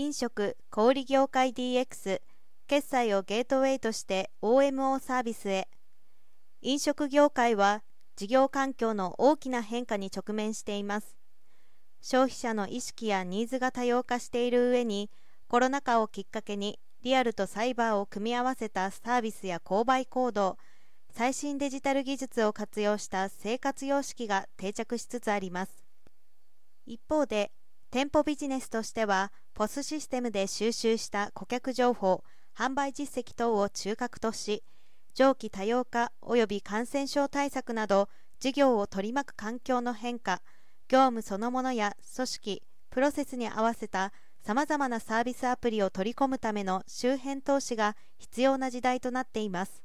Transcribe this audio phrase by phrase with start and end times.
[0.00, 2.22] 飲食・小売業界 DX
[2.66, 5.68] 決済をゲートウェイとして OMO サービスへ。
[6.62, 7.82] 飲食業界は
[8.16, 11.18] 事業環境の大きな変化に直面しています。
[12.00, 15.10] 消費者の意識やニーズが多様化している上に
[15.48, 20.56] コロナ禍をきっかけにリアルとサイバーを組み合わせたサービスや購買行動
[21.10, 25.84] 最新デジタル技術を活用した生活様式が定着しつつあります。
[26.86, 27.52] 一方で
[27.90, 32.22] 店舗ビジネスとしては POS システムで収集した顧客情報
[32.56, 34.62] 販売実績等を中核とし
[35.14, 40.40] 蒸気多様化及び感染症対策など事業を取り巻く環境の変化
[40.88, 49.82] 業務そのものや組織プロセスに合わせたさまざまなサービスアプリを取り込むための周辺投資が必要な時代となっています。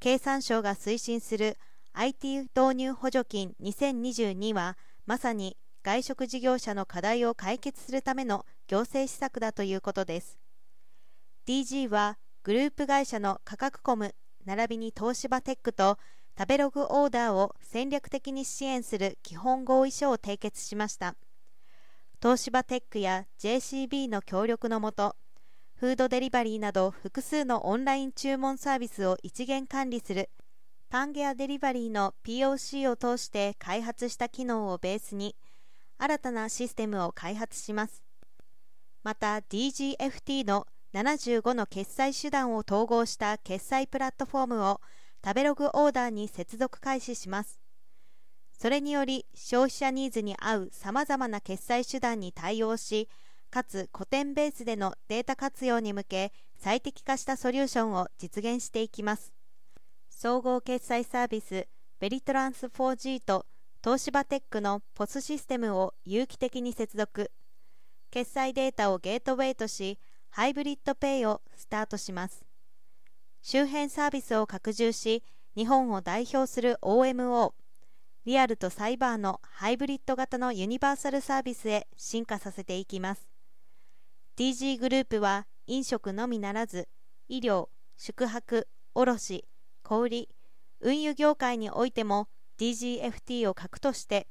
[0.00, 1.56] 経産省が推進する
[1.94, 4.76] IT 導入補助金2022は
[5.06, 10.38] まさに外食事業者の課題を解決するための行政施策だということです。
[11.46, 14.14] DG はグループ会社の価格コム
[14.46, 15.98] 並びに東芝テックと
[16.38, 21.16] 食べログオーダーを戦略的に支援する基本合意書を締結しました。
[22.22, 25.16] 東芝テックや JCB の協力のもと
[25.74, 30.30] フードデリバリーなど複数のオンライン注文サービスを一元管理する。
[30.88, 35.36] パンゲアデリバリーの POC を通して開発した機能をベースに
[36.04, 38.02] 新たなシステムを開発します。
[39.02, 44.82] また DGFT の75の決済手段を統合した決済プラットフォームを
[45.24, 47.58] 食べログオーダーに接続開始します。
[48.52, 53.08] それにより消費者ニーズに合うさまざまな決済手段に対応し
[53.50, 59.32] かつ古典ベースでのデータ活用に向け最適化したソリューションを実現していきます。
[60.10, 61.66] 総合決済サービス
[61.98, 63.46] ベリトランス 4G と
[63.84, 67.30] 東芝テックの POS システムを有機的に接続。
[68.10, 69.98] 決済データをゲートウェイとし
[70.30, 72.46] ハイブリッドペイをスタートします。
[73.42, 75.22] 周辺サービスを拡充し
[75.54, 77.52] 日本を代表する OMO
[78.24, 83.28] リアルとサイバーのハイブリッド型のユニバーサルサービスへ進化させていきます。
[84.38, 86.88] DG グループは飲食のみならず
[87.28, 87.68] 医療
[87.98, 89.44] 宿泊卸
[89.82, 90.30] 小売
[90.80, 92.28] 運輸業界においても
[92.58, 94.26] DGFT を核として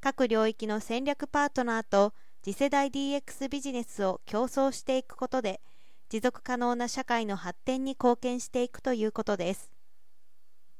[0.00, 2.12] 各領域の戦略パートナーと
[2.42, 5.60] 次世代 DX ビジネスを競争していくことで
[6.10, 9.73] 持続可能な社会の発展に貢献していくということです。